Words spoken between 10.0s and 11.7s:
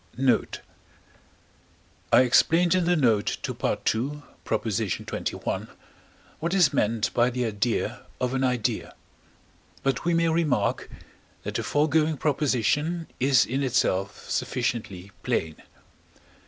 we may remark that the